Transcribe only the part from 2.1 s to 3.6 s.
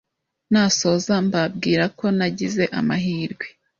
nagize amahirwe